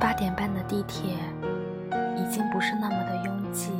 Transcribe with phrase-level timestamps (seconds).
[0.00, 1.14] 八点半的地铁
[2.16, 3.70] 已经不是那么的拥挤。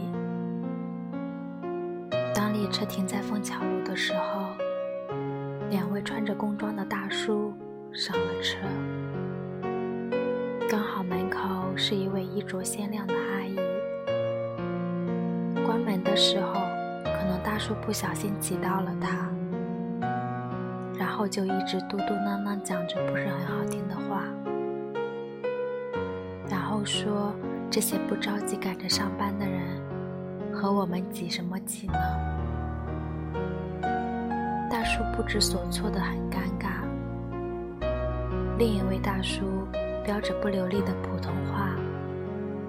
[2.34, 4.42] 当列车停在枫桥路的时候，
[5.70, 7.54] 两位穿着工装的大叔
[7.90, 8.58] 上了车。
[10.68, 11.40] 刚好门口
[11.74, 13.56] 是一位衣着鲜亮的阿姨。
[15.64, 16.52] 关门的时候，
[17.02, 19.26] 可能大叔不小心挤到了她，
[20.98, 24.24] 然后就一直嘟嘟囔囔讲着不是很好听的话，
[26.50, 27.32] 然后说
[27.70, 29.80] 这些不着急赶着上班的人
[30.52, 31.94] 和我们挤什么挤呢？
[34.68, 36.82] 大叔不知所措的很尴尬。
[38.58, 39.44] 另一位大叔。
[40.02, 41.68] 标着不流利的普通话，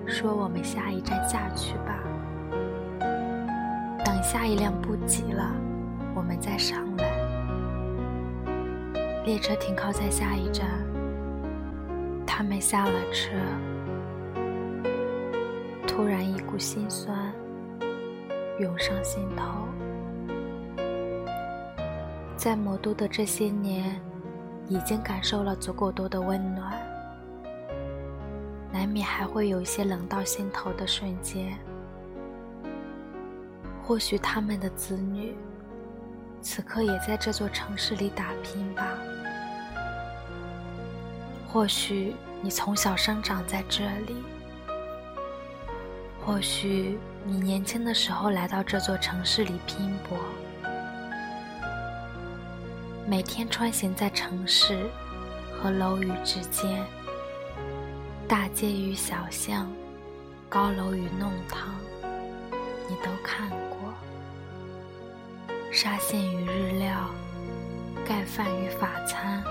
[0.05, 1.97] 说：“我们下一站下去吧，
[4.03, 5.49] 等下一辆不挤了，
[6.13, 7.05] 我们再上来。”
[9.25, 10.67] 列车停靠在下一站，
[12.27, 13.31] 他们下了车，
[16.61, 17.33] 心酸
[18.59, 19.67] 涌上心头。
[22.37, 23.99] 在魔都的这些年，
[24.67, 26.71] 已经感受了足够多的温暖。
[28.71, 31.57] 难免还会有一些冷到心头的瞬间。
[33.83, 35.35] 或许他们的子女，
[36.41, 38.87] 此刻也在这座城市里打拼吧。
[41.47, 44.15] 或许你从小生长在这里。
[46.23, 50.17] 或许你年轻的时候来到这座城市里拼搏，
[53.07, 54.87] 每天穿行在城市
[55.59, 56.85] 和楼宇之间。
[58.27, 59.67] 大街与小巷，
[60.47, 61.73] 高楼与弄堂，
[62.87, 63.91] 你都看过；
[65.71, 67.09] 沙县与日料，
[68.07, 69.43] 盖饭与法餐，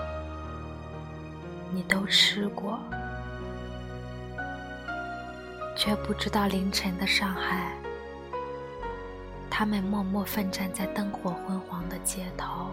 [1.73, 2.79] 你都吃过。
[5.81, 7.73] 却不知道凌晨的上海，
[9.49, 12.67] 他们默默奋战在灯火昏黄的街头。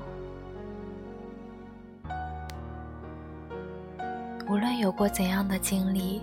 [4.49, 6.21] 无论有过怎样的经历，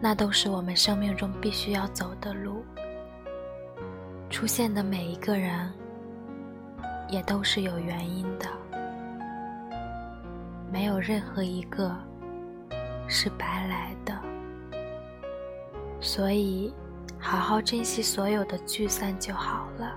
[0.00, 2.64] 那都是我们生命中必须要走的路。
[4.30, 5.72] 出现的每一个人，
[7.08, 8.48] 也都是有原因的，
[10.72, 11.96] 没有任何一个
[13.06, 14.03] 是白来的。
[16.04, 16.70] 所以，
[17.18, 19.96] 好好珍惜所有的聚散就好了。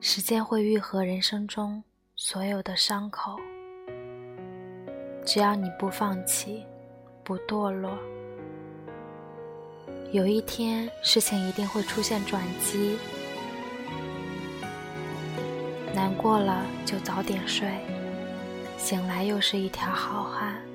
[0.00, 1.82] 时间会愈合人生中。
[2.14, 3.36] 所有的伤口，
[5.24, 6.64] 只要你不放弃，
[7.24, 7.90] 不堕落，
[10.12, 12.98] 有一天事情一定会出现转机。
[15.94, 17.66] 难过了就早点睡，
[18.76, 20.71] 醒来又是一条好汉。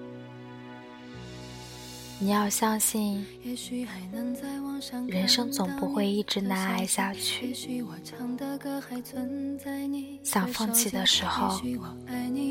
[2.20, 3.24] 你要相信，
[5.08, 7.56] 人生总不会一直难挨下去。
[10.24, 11.62] 想放弃的时候，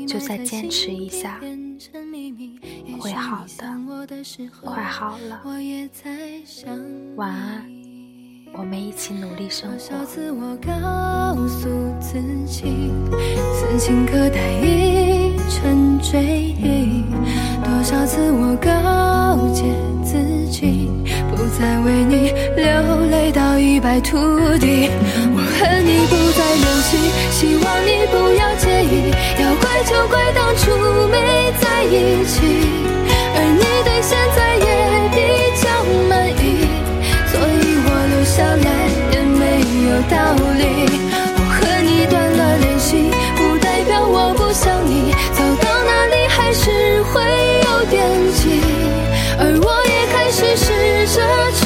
[0.07, 1.41] 就再坚持一下，
[2.97, 3.65] 会好的，
[4.63, 5.41] 快好了。
[7.17, 7.69] 晚安，
[8.53, 9.77] 我们一起努力生活。
[9.77, 9.83] 多
[17.83, 19.16] 少次我告
[21.87, 24.17] 为你流泪到一败涂
[24.59, 24.89] 地。
[25.33, 26.97] 我和你不再联系，
[27.31, 29.09] 希望你不要介意。
[29.41, 31.15] 要怪就怪当初没
[31.61, 32.35] 在一起，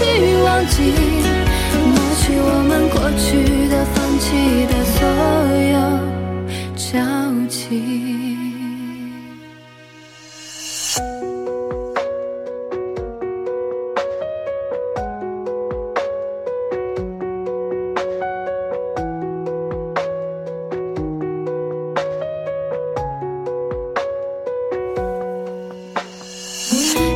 [0.02, 0.82] 去忘记，
[1.86, 4.98] 抹去我们过去的、放弃的所
[5.72, 5.76] 有
[6.76, 6.90] 交
[7.48, 7.58] 集。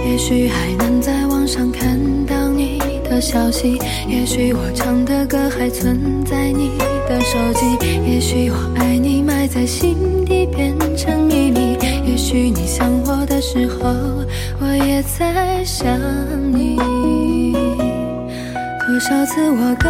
[0.07, 1.99] 也许还能在网上看
[3.15, 3.79] 的消息，
[4.09, 6.71] 也许我唱的歌还存在你
[7.07, 7.65] 的手机，
[8.06, 13.89] 也许我爱你埋在心底变成秘密，也许你想我的时候，
[14.59, 15.97] 我也在想
[16.51, 16.75] 你。
[18.85, 19.89] 多少次我告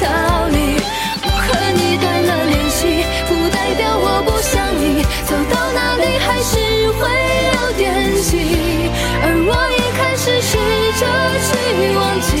[0.00, 0.80] 道理
[1.22, 5.02] 我和你断了联系不代表我不想你。
[5.26, 6.56] 走到哪里还是
[6.92, 7.00] 会
[7.54, 8.30] 有惦记
[9.22, 10.56] 而我也开始试
[10.98, 11.02] 着
[11.46, 11.50] 去
[11.96, 12.37] 忘记。